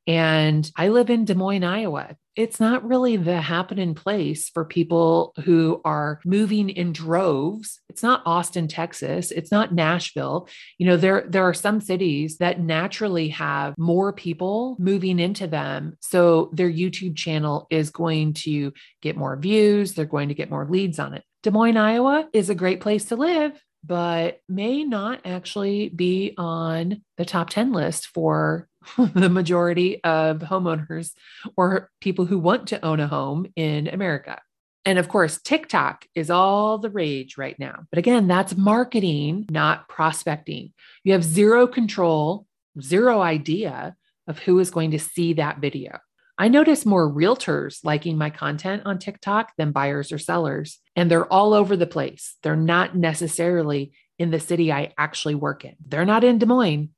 And 0.06 0.70
I 0.76 0.88
live 0.88 1.10
in 1.10 1.24
Des 1.24 1.34
Moines, 1.34 1.64
Iowa. 1.64 2.16
It's 2.38 2.60
not 2.60 2.86
really 2.86 3.16
the 3.16 3.40
happening 3.40 3.96
place 3.96 4.48
for 4.48 4.64
people 4.64 5.34
who 5.44 5.80
are 5.84 6.20
moving 6.24 6.70
in 6.70 6.92
droves. 6.92 7.80
It's 7.88 8.04
not 8.04 8.22
Austin, 8.24 8.68
Texas. 8.68 9.32
It's 9.32 9.50
not 9.50 9.74
Nashville. 9.74 10.48
You 10.78 10.86
know, 10.86 10.96
there, 10.96 11.24
there 11.28 11.42
are 11.42 11.52
some 11.52 11.80
cities 11.80 12.38
that 12.38 12.60
naturally 12.60 13.30
have 13.30 13.74
more 13.76 14.12
people 14.12 14.76
moving 14.78 15.18
into 15.18 15.48
them. 15.48 15.96
So 16.00 16.50
their 16.52 16.70
YouTube 16.70 17.16
channel 17.16 17.66
is 17.70 17.90
going 17.90 18.34
to 18.34 18.72
get 19.02 19.16
more 19.16 19.36
views, 19.36 19.94
they're 19.94 20.04
going 20.04 20.28
to 20.28 20.34
get 20.34 20.48
more 20.48 20.64
leads 20.64 21.00
on 21.00 21.14
it. 21.14 21.24
Des 21.42 21.50
Moines, 21.50 21.76
Iowa 21.76 22.28
is 22.32 22.50
a 22.50 22.54
great 22.54 22.80
place 22.80 23.06
to 23.06 23.16
live 23.16 23.60
but 23.84 24.40
may 24.48 24.82
not 24.82 25.20
actually 25.24 25.88
be 25.88 26.34
on 26.36 27.00
the 27.16 27.24
top 27.24 27.48
10 27.48 27.72
list 27.72 28.08
for 28.08 28.68
the 29.14 29.28
majority 29.28 30.02
of 30.04 30.38
homeowners 30.38 31.12
or 31.56 31.90
people 32.00 32.26
who 32.26 32.38
want 32.38 32.68
to 32.68 32.84
own 32.84 33.00
a 33.00 33.08
home 33.08 33.46
in 33.56 33.88
America. 33.88 34.40
And 34.84 34.98
of 34.98 35.08
course, 35.08 35.40
TikTok 35.42 36.06
is 36.14 36.30
all 36.30 36.78
the 36.78 36.90
rage 36.90 37.36
right 37.36 37.58
now. 37.58 37.84
But 37.90 37.98
again, 37.98 38.26
that's 38.26 38.56
marketing, 38.56 39.46
not 39.50 39.88
prospecting. 39.88 40.72
You 41.04 41.12
have 41.12 41.24
zero 41.24 41.66
control, 41.66 42.46
zero 42.80 43.20
idea 43.20 43.96
of 44.26 44.38
who 44.38 44.58
is 44.58 44.70
going 44.70 44.92
to 44.92 44.98
see 44.98 45.34
that 45.34 45.58
video. 45.58 45.98
I 46.40 46.48
notice 46.48 46.86
more 46.86 47.12
realtors 47.12 47.84
liking 47.84 48.16
my 48.16 48.30
content 48.30 48.82
on 48.84 49.00
TikTok 49.00 49.52
than 49.58 49.72
buyers 49.72 50.12
or 50.12 50.18
sellers, 50.18 50.78
and 50.94 51.10
they're 51.10 51.30
all 51.30 51.52
over 51.52 51.76
the 51.76 51.86
place. 51.86 52.36
They're 52.44 52.54
not 52.54 52.96
necessarily 52.96 53.92
in 54.18 54.30
the 54.30 54.38
city 54.38 54.70
I 54.70 54.92
actually 54.96 55.34
work 55.34 55.64
in. 55.64 55.74
They're 55.84 56.04
not 56.04 56.22
in 56.22 56.38
Des 56.38 56.46
Moines. 56.46 56.90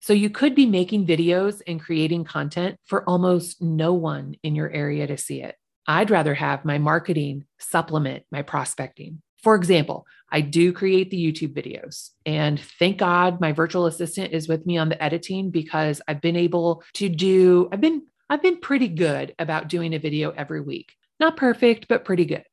So 0.00 0.12
you 0.12 0.30
could 0.30 0.54
be 0.54 0.66
making 0.66 1.06
videos 1.06 1.62
and 1.66 1.80
creating 1.80 2.24
content 2.24 2.78
for 2.84 3.08
almost 3.08 3.60
no 3.60 3.92
one 3.92 4.36
in 4.42 4.54
your 4.54 4.70
area 4.70 5.06
to 5.06 5.16
see 5.16 5.42
it. 5.42 5.56
I'd 5.86 6.10
rather 6.10 6.34
have 6.34 6.64
my 6.64 6.78
marketing 6.78 7.44
supplement 7.58 8.24
my 8.30 8.42
prospecting. 8.42 9.22
For 9.42 9.54
example, 9.54 10.06
I 10.30 10.40
do 10.40 10.72
create 10.72 11.10
the 11.10 11.32
YouTube 11.32 11.54
videos. 11.54 12.10
And 12.24 12.58
thank 12.78 12.98
God 12.98 13.40
my 13.40 13.52
virtual 13.52 13.86
assistant 13.86 14.32
is 14.32 14.48
with 14.48 14.66
me 14.66 14.76
on 14.78 14.88
the 14.88 15.02
editing 15.02 15.50
because 15.50 16.00
I've 16.08 16.20
been 16.20 16.36
able 16.36 16.82
to 16.94 17.08
do, 17.08 17.68
I've 17.72 17.80
been 17.80 18.02
I've 18.28 18.42
been 18.42 18.58
pretty 18.58 18.88
good 18.88 19.34
about 19.38 19.68
doing 19.68 19.94
a 19.94 20.00
video 20.00 20.30
every 20.30 20.60
week. 20.60 20.92
Not 21.20 21.36
perfect, 21.36 21.86
but 21.86 22.04
pretty 22.04 22.24
good. 22.24 22.44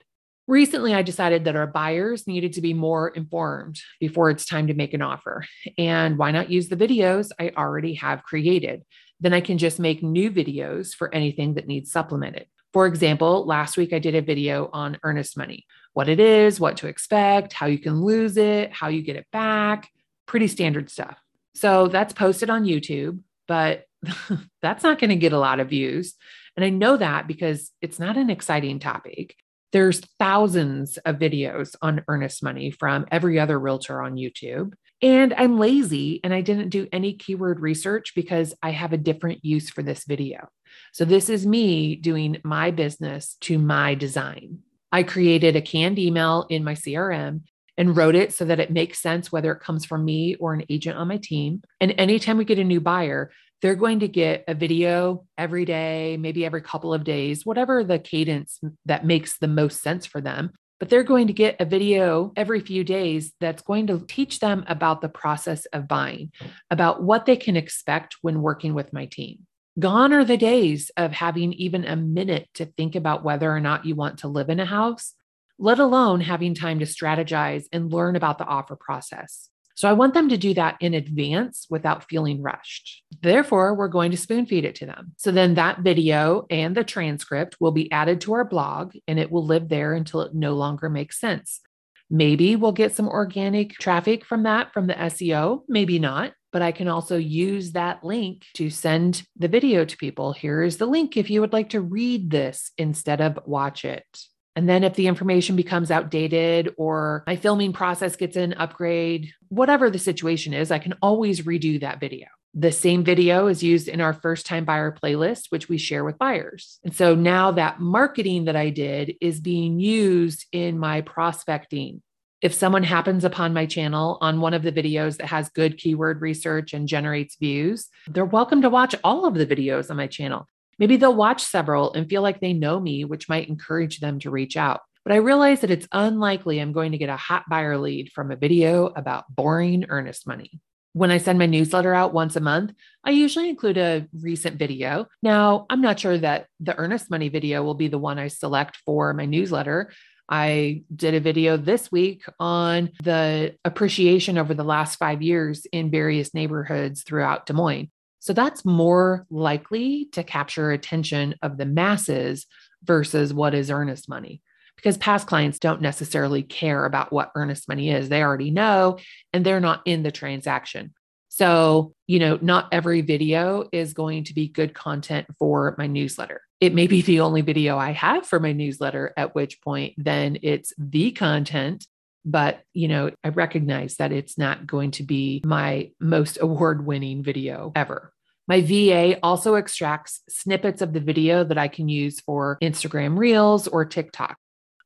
Recently, 0.45 0.93
I 0.93 1.03
decided 1.03 1.45
that 1.45 1.55
our 1.55 1.67
buyers 1.67 2.27
needed 2.27 2.53
to 2.53 2.61
be 2.61 2.73
more 2.73 3.07
informed 3.09 3.79
before 3.99 4.29
it's 4.29 4.45
time 4.45 4.67
to 4.67 4.73
make 4.73 4.93
an 4.93 5.01
offer. 5.01 5.45
And 5.77 6.17
why 6.17 6.31
not 6.31 6.49
use 6.49 6.67
the 6.67 6.75
videos 6.75 7.31
I 7.39 7.51
already 7.55 7.93
have 7.95 8.23
created? 8.23 8.83
Then 9.21 9.33
I 9.33 9.39
can 9.39 9.57
just 9.57 9.79
make 9.79 10.03
new 10.03 10.31
videos 10.31 10.93
for 10.93 11.13
anything 11.15 11.53
that 11.53 11.67
needs 11.67 11.91
supplemented. 11.91 12.47
For 12.73 12.87
example, 12.87 13.45
last 13.45 13.77
week 13.77 13.93
I 13.93 13.99
did 13.99 14.15
a 14.15 14.21
video 14.21 14.69
on 14.73 14.97
earnest 15.03 15.37
money 15.37 15.65
what 15.93 16.09
it 16.09 16.19
is, 16.19 16.59
what 16.59 16.77
to 16.77 16.87
expect, 16.87 17.53
how 17.53 17.67
you 17.67 17.77
can 17.77 18.01
lose 18.01 18.35
it, 18.35 18.73
how 18.73 18.87
you 18.87 19.03
get 19.03 19.15
it 19.15 19.27
back, 19.31 19.89
pretty 20.25 20.47
standard 20.47 20.89
stuff. 20.89 21.17
So 21.53 21.87
that's 21.87 22.13
posted 22.13 22.49
on 22.49 22.65
YouTube, 22.65 23.19
but 23.47 23.85
that's 24.61 24.83
not 24.83 24.99
going 24.99 25.11
to 25.11 25.15
get 25.15 25.33
a 25.33 25.39
lot 25.39 25.59
of 25.59 25.69
views. 25.69 26.15
And 26.57 26.65
I 26.65 26.69
know 26.69 26.97
that 26.97 27.27
because 27.27 27.71
it's 27.79 27.99
not 27.99 28.17
an 28.17 28.31
exciting 28.31 28.79
topic. 28.79 29.35
There's 29.73 30.01
thousands 30.19 30.97
of 30.99 31.17
videos 31.17 31.75
on 31.81 32.03
earnest 32.07 32.43
money 32.43 32.69
from 32.69 33.07
every 33.11 33.39
other 33.39 33.59
realtor 33.59 34.01
on 34.01 34.15
YouTube. 34.15 34.73
And 35.01 35.33
I'm 35.33 35.59
lazy 35.59 36.21
and 36.23 36.33
I 36.33 36.41
didn't 36.41 36.69
do 36.69 36.87
any 36.93 37.13
keyword 37.13 37.59
research 37.59 38.13
because 38.15 38.53
I 38.61 38.69
have 38.69 38.93
a 38.93 38.97
different 38.97 39.43
use 39.43 39.71
for 39.71 39.81
this 39.81 40.05
video. 40.05 40.47
So 40.93 41.05
this 41.05 41.27
is 41.27 41.45
me 41.45 41.95
doing 41.95 42.37
my 42.43 42.69
business 42.69 43.35
to 43.41 43.57
my 43.57 43.95
design. 43.95 44.59
I 44.91 45.01
created 45.01 45.55
a 45.55 45.61
canned 45.61 45.97
email 45.97 46.45
in 46.49 46.63
my 46.63 46.75
CRM 46.75 47.41
and 47.75 47.97
wrote 47.97 48.13
it 48.13 48.31
so 48.31 48.45
that 48.45 48.59
it 48.59 48.71
makes 48.71 49.01
sense 49.01 49.31
whether 49.31 49.51
it 49.51 49.59
comes 49.59 49.85
from 49.85 50.05
me 50.05 50.35
or 50.35 50.53
an 50.53 50.63
agent 50.69 50.97
on 50.97 51.07
my 51.07 51.17
team. 51.17 51.63
And 51.81 51.95
anytime 51.97 52.37
we 52.37 52.45
get 52.45 52.59
a 52.59 52.63
new 52.63 52.79
buyer, 52.79 53.31
they're 53.63 53.75
going 53.75 54.01
to 54.01 54.09
get 54.09 54.43
a 54.49 54.53
video 54.53 55.25
every 55.37 55.63
day, 55.63 56.17
maybe 56.19 56.45
every 56.45 56.61
couple 56.61 56.93
of 56.93 57.05
days, 57.05 57.45
whatever 57.45 57.81
the 57.81 57.97
cadence 57.97 58.59
that 58.85 59.05
makes 59.05 59.37
the 59.37 59.47
most 59.47 59.81
sense 59.81 60.05
for 60.05 60.19
them. 60.19 60.51
But 60.81 60.89
they're 60.89 61.03
going 61.03 61.27
to 61.27 61.33
get 61.33 61.61
a 61.61 61.65
video 61.65 62.33
every 62.35 62.59
few 62.59 62.83
days 62.83 63.31
that's 63.39 63.61
going 63.61 63.87
to 63.87 64.03
teach 64.05 64.41
them 64.41 64.65
about 64.67 64.99
the 64.99 65.07
process 65.07 65.63
of 65.67 65.87
buying, 65.87 66.33
about 66.69 67.03
what 67.03 67.25
they 67.25 67.37
can 67.37 67.55
expect 67.55 68.17
when 68.21 68.41
working 68.41 68.73
with 68.73 68.91
my 68.91 69.05
team. 69.05 69.47
Gone 69.79 70.11
are 70.11 70.25
the 70.25 70.35
days 70.35 70.91
of 70.97 71.13
having 71.13 71.53
even 71.53 71.85
a 71.85 71.95
minute 71.95 72.49
to 72.55 72.65
think 72.65 72.95
about 72.97 73.23
whether 73.23 73.49
or 73.49 73.61
not 73.61 73.85
you 73.85 73.95
want 73.95 74.17
to 74.19 74.27
live 74.27 74.49
in 74.49 74.59
a 74.59 74.65
house, 74.65 75.13
let 75.57 75.79
alone 75.79 76.19
having 76.19 76.53
time 76.53 76.79
to 76.79 76.85
strategize 76.85 77.63
and 77.71 77.93
learn 77.93 78.17
about 78.17 78.39
the 78.39 78.45
offer 78.45 78.75
process. 78.75 79.49
So 79.75 79.89
I 79.89 79.93
want 79.93 80.13
them 80.13 80.29
to 80.29 80.37
do 80.37 80.53
that 80.53 80.77
in 80.79 80.93
advance 80.93 81.67
without 81.69 82.07
feeling 82.09 82.41
rushed. 82.41 83.03
Therefore, 83.21 83.73
we're 83.73 83.87
going 83.87 84.11
to 84.11 84.17
spoon 84.17 84.45
feed 84.45 84.65
it 84.65 84.75
to 84.75 84.85
them. 84.85 85.13
So 85.17 85.31
then 85.31 85.55
that 85.55 85.79
video 85.79 86.45
and 86.49 86.75
the 86.75 86.83
transcript 86.83 87.57
will 87.59 87.71
be 87.71 87.91
added 87.91 88.21
to 88.21 88.33
our 88.33 88.45
blog 88.45 88.95
and 89.07 89.19
it 89.19 89.31
will 89.31 89.45
live 89.45 89.69
there 89.69 89.93
until 89.93 90.21
it 90.21 90.33
no 90.35 90.53
longer 90.53 90.89
makes 90.89 91.19
sense. 91.19 91.61
Maybe 92.09 92.55
we'll 92.55 92.73
get 92.73 92.95
some 92.95 93.07
organic 93.07 93.73
traffic 93.73 94.25
from 94.25 94.43
that 94.43 94.71
from 94.73 94.87
the 94.87 94.93
SEO, 94.93 95.61
maybe 95.67 95.97
not, 95.97 96.33
but 96.51 96.61
I 96.61 96.71
can 96.71 96.87
also 96.87 97.17
use 97.17 97.71
that 97.71 98.03
link 98.03 98.43
to 98.53 98.69
send 98.69 99.23
the 99.35 99.47
video 99.47 99.83
to 99.83 99.97
people. 99.97 100.33
Here 100.33 100.61
is 100.61 100.77
the 100.77 100.85
link 100.85 101.17
if 101.17 101.31
you 101.31 101.41
would 101.41 101.53
like 101.53 101.69
to 101.69 101.81
read 101.81 102.29
this 102.29 102.71
instead 102.77 103.21
of 103.21 103.39
watch 103.45 103.83
it. 103.83 104.05
And 104.55 104.69
then 104.69 104.83
if 104.83 104.93
the 104.93 105.07
information 105.07 105.55
becomes 105.55 105.89
outdated 105.89 106.73
or 106.77 107.23
my 107.25 107.35
filming 107.35 107.73
process 107.73 108.15
gets 108.15 108.35
an 108.35 108.53
upgrade, 108.53 109.33
whatever 109.49 109.89
the 109.89 109.99
situation 109.99 110.53
is, 110.53 110.71
I 110.71 110.79
can 110.79 110.93
always 111.01 111.41
redo 111.41 111.79
that 111.81 111.99
video. 111.99 112.27
The 112.55 112.71
same 112.71 113.03
video 113.03 113.47
is 113.47 113.63
used 113.63 113.87
in 113.87 113.99
our 113.99 114.13
first 114.13 114.45
time 114.45 114.63
buyer 114.63 114.91
playlist, 114.91 115.45
which 115.49 115.69
we 115.69 115.79
share 115.79 116.03
with 116.03 116.19
buyers. 116.19 116.79
And 116.83 116.95
so 116.95 117.15
now 117.15 117.49
that 117.51 117.79
marketing 117.79 118.45
that 118.45 118.55
I 118.55 118.69
did 118.69 119.15
is 119.19 119.39
being 119.39 119.79
used 119.79 120.45
in 120.51 120.77
my 120.77 121.01
prospecting. 121.01 122.03
If 122.43 122.53
someone 122.53 122.83
happens 122.83 123.23
upon 123.23 123.53
my 123.53 123.65
channel 123.65 124.19
on 124.21 124.39
one 124.39 124.53
of 124.53 124.61
the 124.61 124.71
videos 124.71 125.17
that 125.17 125.27
has 125.27 125.49
good 125.49 125.79
keyword 125.79 126.21
research 126.21 126.73
and 126.73 126.87
generates 126.87 127.37
views, 127.37 127.87
they're 128.07 128.25
welcome 128.25 128.61
to 128.61 128.69
watch 128.69 128.93
all 129.03 129.25
of 129.25 129.33
the 129.33 129.47
videos 129.47 129.89
on 129.89 129.97
my 129.97 130.07
channel. 130.07 130.45
Maybe 130.83 130.97
they'll 130.97 131.15
watch 131.15 131.41
several 131.41 131.93
and 131.93 132.09
feel 132.09 132.21
like 132.21 132.41
they 132.41 132.51
know 132.51 132.77
me, 132.77 133.05
which 133.05 133.29
might 133.29 133.47
encourage 133.47 134.01
them 134.01 134.19
to 134.19 134.29
reach 134.29 134.57
out. 134.57 134.81
But 135.05 135.13
I 135.13 135.19
realize 135.19 135.61
that 135.61 135.71
it's 135.71 135.87
unlikely 135.93 136.59
I'm 136.59 136.73
going 136.73 136.91
to 136.91 136.97
get 136.97 137.07
a 137.07 137.15
hot 137.15 137.45
buyer 137.49 137.77
lead 137.77 138.11
from 138.11 138.31
a 138.31 138.35
video 138.35 138.87
about 138.87 139.33
boring 139.33 139.85
earnest 139.87 140.27
money. 140.27 140.59
When 140.91 141.09
I 141.09 141.19
send 141.19 141.39
my 141.39 141.45
newsletter 141.45 141.93
out 141.93 142.13
once 142.13 142.35
a 142.35 142.41
month, 142.41 142.73
I 143.01 143.11
usually 143.11 143.47
include 143.47 143.77
a 143.77 144.09
recent 144.13 144.57
video. 144.57 145.07
Now, 145.21 145.67
I'm 145.69 145.79
not 145.79 146.01
sure 146.01 146.17
that 146.17 146.47
the 146.59 146.77
earnest 146.77 147.09
money 147.09 147.29
video 147.29 147.63
will 147.63 147.75
be 147.75 147.87
the 147.87 147.97
one 147.97 148.19
I 148.19 148.27
select 148.27 148.75
for 148.85 149.13
my 149.13 149.23
newsletter. 149.23 149.89
I 150.27 150.83
did 150.93 151.13
a 151.13 151.21
video 151.21 151.55
this 151.55 151.93
week 151.93 152.25
on 152.41 152.91
the 153.01 153.55
appreciation 153.63 154.37
over 154.37 154.53
the 154.53 154.65
last 154.65 154.97
five 154.97 155.21
years 155.21 155.65
in 155.71 155.91
various 155.91 156.33
neighborhoods 156.33 157.03
throughout 157.03 157.45
Des 157.45 157.53
Moines. 157.53 157.89
So 158.23 158.31
that's 158.31 158.63
more 158.63 159.27
likely 159.29 160.05
to 160.13 160.23
capture 160.23 160.71
attention 160.71 161.35
of 161.41 161.57
the 161.57 161.65
masses 161.65 162.45
versus 162.81 163.33
what 163.33 163.53
is 163.53 163.69
earnest 163.69 164.07
money. 164.07 164.41
Because 164.77 164.97
past 164.97 165.27
clients 165.27 165.59
don't 165.59 165.81
necessarily 165.81 166.41
care 166.41 166.85
about 166.85 167.11
what 167.11 167.33
earnest 167.35 167.67
money 167.67 167.91
is. 167.91 168.07
They 168.07 168.23
already 168.23 168.49
know 168.49 168.97
and 169.33 169.45
they're 169.45 169.59
not 169.59 169.81
in 169.83 170.03
the 170.03 170.11
transaction. 170.11 170.93
So, 171.27 171.95
you 172.07 172.19
know, 172.19 172.39
not 172.41 172.69
every 172.71 173.01
video 173.01 173.67
is 173.73 173.93
going 173.93 174.23
to 174.25 174.33
be 174.33 174.47
good 174.47 174.73
content 174.73 175.27
for 175.37 175.75
my 175.77 175.87
newsletter. 175.87 176.43
It 176.61 176.73
may 176.73 176.87
be 176.87 177.01
the 177.01 177.19
only 177.19 177.41
video 177.41 177.77
I 177.77 177.91
have 177.91 178.25
for 178.25 178.39
my 178.39 178.53
newsletter, 178.53 179.11
at 179.17 179.35
which 179.35 179.61
point 179.61 179.95
then 179.97 180.37
it's 180.43 180.71
the 180.77 181.11
content 181.11 181.85
but 182.25 182.61
you 182.73 182.87
know 182.87 183.11
i 183.23 183.29
recognize 183.29 183.95
that 183.95 184.11
it's 184.11 184.37
not 184.37 184.65
going 184.65 184.91
to 184.91 185.03
be 185.03 185.41
my 185.45 185.91
most 185.99 186.37
award 186.41 186.85
winning 186.85 187.23
video 187.23 187.71
ever 187.75 188.13
My 188.45 188.61
VA 188.61 189.17
also 189.23 189.55
extracts 189.55 190.21
snippets 190.27 190.81
of 190.81 190.91
the 190.91 190.99
video 190.99 191.45
that 191.45 191.57
I 191.57 191.69
can 191.69 191.87
use 191.87 192.19
for 192.19 192.57
Instagram 192.61 193.17
Reels 193.17 193.69
or 193.69 193.85
TikTok. 193.85 194.35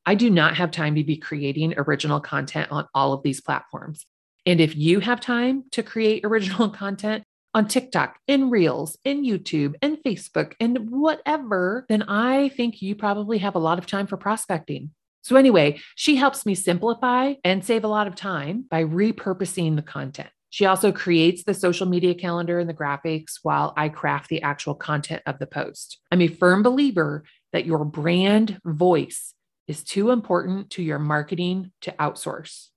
I 0.06 0.15
do 0.15 0.29
not 0.29 0.56
have 0.56 0.72
time 0.72 0.96
to 0.96 1.03
be 1.03 1.17
creating 1.17 1.74
original 1.75 2.22
content 2.22 2.72
on 2.72 2.88
all 2.94 3.12
of 3.12 3.24
these 3.24 3.41
platforms. 3.41 4.06
And 4.46 4.62
if 4.62 4.77
you 4.77 5.01
have 5.01 5.20
time 5.20 5.65
to 5.72 5.84
create 5.84 6.24
original 6.24 6.70
content 6.84 7.25
on 7.53 7.67
TikTok, 7.67 8.17
in 8.27 8.50
Reels, 8.50 8.98
in 9.03 9.25
YouTube, 9.25 9.74
and 9.82 9.98
Facebook, 10.06 10.53
and 10.62 10.89
whatever, 10.91 11.86
then 11.89 12.03
I 12.03 12.50
think 12.50 12.82
you 12.82 12.96
probably 12.96 13.39
have 13.39 13.56
a 13.56 13.60
lot 13.60 13.79
of 13.79 13.86
time 13.86 14.08
for 14.08 14.15
prospecting. 14.15 14.91
So, 15.21 15.36
anyway, 15.36 15.81
she 15.95 16.15
helps 16.15 16.45
me 16.45 16.55
simplify 16.55 17.33
and 17.43 17.63
save 17.63 17.83
a 17.83 17.89
lot 17.89 18.07
of 18.07 18.15
time 18.15 18.65
by 18.69 18.83
repurposing 18.83 19.75
the 19.75 19.81
content. 19.81 20.29
She 20.50 20.65
also 20.65 20.91
creates 20.91 21.43
the 21.43 21.53
social 21.53 21.86
media 21.86 22.15
calendar 22.15 22.59
and 22.59 22.69
the 22.69 22.74
graphics 22.74 23.39
while 23.43 23.74
I 23.75 23.89
craft 23.89 24.29
the 24.29 24.41
actual 24.41 24.75
content 24.75 25.21
of 25.25 25.39
the 25.39 25.47
post. 25.47 26.00
I'm 26.12 26.21
a 26.21 26.27
firm 26.27 26.63
believer 26.63 27.24
that 27.51 27.65
your 27.65 27.83
brand 27.83 28.59
voice 28.63 29.33
is 29.67 29.83
too 29.83 30.12
important 30.12 30.69
to 30.71 30.81
your 30.81 31.00
marketing 31.00 31.71
to 31.81 31.91
outsource. 31.93 32.67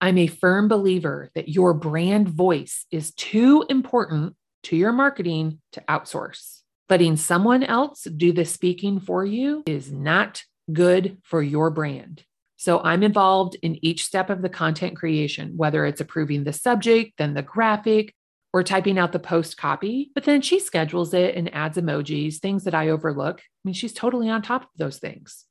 I'm 0.00 0.18
a 0.18 0.26
firm 0.26 0.68
believer 0.68 1.30
that 1.34 1.48
your 1.48 1.72
brand 1.72 2.28
voice 2.28 2.84
is 2.90 3.14
too 3.14 3.64
important 3.70 4.36
to 4.64 4.76
your 4.76 4.92
marketing 4.92 5.60
to 5.72 5.82
outsource. 5.88 6.60
Letting 6.90 7.16
someone 7.16 7.62
else 7.62 8.02
do 8.02 8.32
the 8.32 8.44
speaking 8.44 9.00
for 9.00 9.24
you 9.24 9.62
is 9.66 9.90
not 9.90 10.44
good 10.72 11.18
for 11.22 11.42
your 11.42 11.70
brand. 11.70 12.24
So 12.56 12.80
I'm 12.80 13.02
involved 13.02 13.56
in 13.62 13.84
each 13.84 14.04
step 14.04 14.30
of 14.30 14.40
the 14.40 14.48
content 14.48 14.96
creation, 14.96 15.56
whether 15.56 15.84
it's 15.84 16.00
approving 16.00 16.44
the 16.44 16.52
subject, 16.52 17.12
then 17.18 17.34
the 17.34 17.42
graphic, 17.42 18.14
or 18.52 18.62
typing 18.62 18.98
out 18.98 19.12
the 19.12 19.18
post 19.18 19.56
copy. 19.56 20.12
But 20.14 20.24
then 20.24 20.40
she 20.40 20.60
schedules 20.60 21.12
it 21.12 21.34
and 21.34 21.52
adds 21.52 21.76
emojis, 21.76 22.36
things 22.36 22.64
that 22.64 22.74
I 22.74 22.88
overlook. 22.88 23.40
I 23.40 23.60
mean, 23.64 23.74
she's 23.74 23.92
totally 23.92 24.30
on 24.30 24.42
top 24.42 24.62
of 24.62 24.68
those 24.76 24.98
things. 24.98 25.44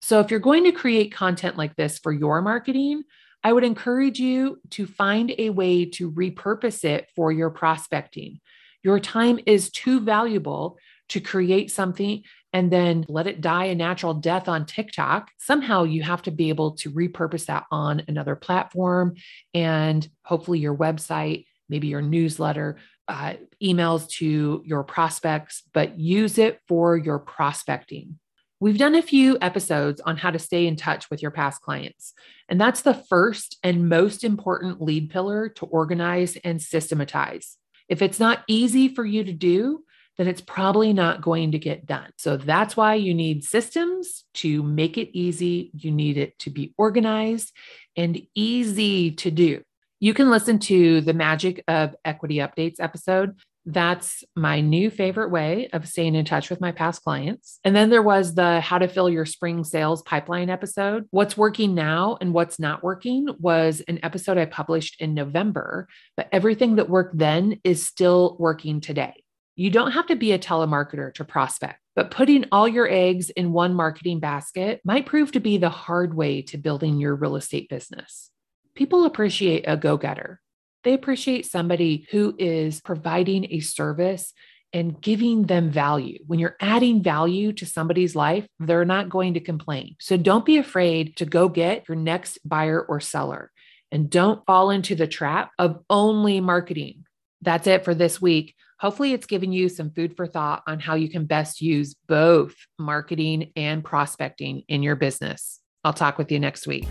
So 0.00 0.20
if 0.20 0.30
you're 0.30 0.40
going 0.40 0.64
to 0.64 0.72
create 0.72 1.12
content 1.12 1.56
like 1.56 1.76
this 1.76 1.98
for 1.98 2.12
your 2.12 2.40
marketing, 2.40 3.02
I 3.44 3.52
would 3.52 3.64
encourage 3.64 4.18
you 4.18 4.58
to 4.70 4.86
find 4.86 5.34
a 5.38 5.50
way 5.50 5.84
to 5.84 6.10
repurpose 6.10 6.84
it 6.84 7.08
for 7.14 7.30
your 7.30 7.50
prospecting. 7.50 8.40
Your 8.82 9.00
time 9.00 9.38
is 9.46 9.70
too 9.70 10.00
valuable 10.00 10.78
to 11.10 11.20
create 11.20 11.70
something 11.70 12.22
and 12.56 12.72
then 12.72 13.04
let 13.10 13.26
it 13.26 13.42
die 13.42 13.66
a 13.66 13.74
natural 13.74 14.14
death 14.14 14.48
on 14.48 14.64
TikTok. 14.64 15.30
Somehow 15.36 15.82
you 15.82 16.02
have 16.02 16.22
to 16.22 16.30
be 16.30 16.48
able 16.48 16.70
to 16.76 16.90
repurpose 16.90 17.44
that 17.44 17.66
on 17.70 18.02
another 18.08 18.34
platform 18.34 19.16
and 19.52 20.08
hopefully 20.24 20.58
your 20.58 20.74
website, 20.74 21.44
maybe 21.68 21.88
your 21.88 22.00
newsletter, 22.00 22.78
uh, 23.08 23.34
emails 23.62 24.08
to 24.08 24.62
your 24.64 24.84
prospects, 24.84 25.64
but 25.74 26.00
use 26.00 26.38
it 26.38 26.58
for 26.66 26.96
your 26.96 27.18
prospecting. 27.18 28.18
We've 28.58 28.78
done 28.78 28.94
a 28.94 29.02
few 29.02 29.36
episodes 29.42 30.00
on 30.00 30.16
how 30.16 30.30
to 30.30 30.38
stay 30.38 30.66
in 30.66 30.76
touch 30.76 31.10
with 31.10 31.20
your 31.20 31.32
past 31.32 31.60
clients. 31.60 32.14
And 32.48 32.58
that's 32.58 32.80
the 32.80 32.94
first 32.94 33.58
and 33.62 33.90
most 33.90 34.24
important 34.24 34.80
lead 34.80 35.10
pillar 35.10 35.50
to 35.50 35.66
organize 35.66 36.38
and 36.42 36.62
systematize. 36.62 37.58
If 37.90 38.00
it's 38.00 38.18
not 38.18 38.44
easy 38.48 38.88
for 38.88 39.04
you 39.04 39.24
to 39.24 39.32
do, 39.34 39.84
then 40.16 40.28
it's 40.28 40.40
probably 40.40 40.92
not 40.92 41.22
going 41.22 41.52
to 41.52 41.58
get 41.58 41.86
done. 41.86 42.10
So 42.16 42.36
that's 42.36 42.76
why 42.76 42.94
you 42.94 43.14
need 43.14 43.44
systems 43.44 44.24
to 44.34 44.62
make 44.62 44.96
it 44.98 45.16
easy. 45.16 45.70
You 45.74 45.90
need 45.90 46.16
it 46.16 46.38
to 46.40 46.50
be 46.50 46.74
organized 46.78 47.52
and 47.96 48.20
easy 48.34 49.12
to 49.12 49.30
do. 49.30 49.62
You 50.00 50.14
can 50.14 50.30
listen 50.30 50.58
to 50.60 51.00
the 51.00 51.14
Magic 51.14 51.64
of 51.68 51.94
Equity 52.04 52.36
Updates 52.36 52.76
episode. 52.78 53.36
That's 53.68 54.22
my 54.36 54.60
new 54.60 54.90
favorite 54.90 55.30
way 55.30 55.68
of 55.72 55.88
staying 55.88 56.14
in 56.14 56.24
touch 56.24 56.50
with 56.50 56.60
my 56.60 56.70
past 56.70 57.02
clients. 57.02 57.58
And 57.64 57.74
then 57.74 57.90
there 57.90 58.02
was 58.02 58.34
the 58.34 58.60
How 58.60 58.78
to 58.78 58.86
Fill 58.86 59.10
Your 59.10 59.26
Spring 59.26 59.64
Sales 59.64 60.02
Pipeline 60.02 60.50
episode. 60.50 61.06
What's 61.10 61.36
working 61.36 61.74
now 61.74 62.16
and 62.20 62.32
what's 62.32 62.60
not 62.60 62.84
working 62.84 63.26
was 63.40 63.82
an 63.88 63.98
episode 64.04 64.38
I 64.38 64.44
published 64.44 65.00
in 65.00 65.14
November, 65.14 65.88
but 66.16 66.28
everything 66.30 66.76
that 66.76 66.88
worked 66.88 67.18
then 67.18 67.60
is 67.64 67.84
still 67.84 68.36
working 68.38 68.80
today. 68.80 69.14
You 69.58 69.70
don't 69.70 69.92
have 69.92 70.06
to 70.08 70.16
be 70.16 70.32
a 70.32 70.38
telemarketer 70.38 71.14
to 71.14 71.24
prospect, 71.24 71.80
but 71.94 72.10
putting 72.10 72.44
all 72.52 72.68
your 72.68 72.88
eggs 72.90 73.30
in 73.30 73.54
one 73.54 73.72
marketing 73.72 74.20
basket 74.20 74.82
might 74.84 75.06
prove 75.06 75.32
to 75.32 75.40
be 75.40 75.56
the 75.56 75.70
hard 75.70 76.12
way 76.12 76.42
to 76.42 76.58
building 76.58 77.00
your 77.00 77.14
real 77.14 77.36
estate 77.36 77.70
business. 77.70 78.30
People 78.74 79.06
appreciate 79.06 79.64
a 79.66 79.78
go 79.78 79.96
getter. 79.96 80.42
They 80.84 80.92
appreciate 80.92 81.46
somebody 81.46 82.06
who 82.10 82.36
is 82.38 82.82
providing 82.82 83.46
a 83.50 83.60
service 83.60 84.34
and 84.74 85.00
giving 85.00 85.44
them 85.44 85.70
value. 85.70 86.18
When 86.26 86.38
you're 86.38 86.58
adding 86.60 87.02
value 87.02 87.54
to 87.54 87.64
somebody's 87.64 88.14
life, 88.14 88.46
they're 88.60 88.84
not 88.84 89.08
going 89.08 89.34
to 89.34 89.40
complain. 89.40 89.96
So 89.98 90.18
don't 90.18 90.44
be 90.44 90.58
afraid 90.58 91.16
to 91.16 91.24
go 91.24 91.48
get 91.48 91.88
your 91.88 91.96
next 91.96 92.38
buyer 92.46 92.82
or 92.82 93.00
seller 93.00 93.50
and 93.90 94.10
don't 94.10 94.44
fall 94.44 94.68
into 94.68 94.94
the 94.94 95.06
trap 95.06 95.50
of 95.58 95.82
only 95.88 96.42
marketing. 96.42 97.06
That's 97.40 97.66
it 97.66 97.86
for 97.86 97.94
this 97.94 98.20
week. 98.20 98.54
Hopefully, 98.78 99.12
it's 99.14 99.26
given 99.26 99.52
you 99.52 99.68
some 99.68 99.90
food 99.90 100.16
for 100.16 100.26
thought 100.26 100.62
on 100.66 100.80
how 100.80 100.94
you 100.94 101.08
can 101.08 101.24
best 101.24 101.60
use 101.62 101.94
both 102.06 102.54
marketing 102.78 103.52
and 103.56 103.82
prospecting 103.82 104.62
in 104.68 104.82
your 104.82 104.96
business. 104.96 105.60
I'll 105.82 105.94
talk 105.94 106.18
with 106.18 106.30
you 106.30 106.38
next 106.38 106.66
week. 106.66 106.86